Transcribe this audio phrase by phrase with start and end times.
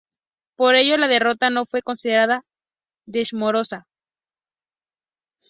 [0.55, 2.43] Por ello la derrota no fue considerada
[3.05, 3.85] deshonrosa.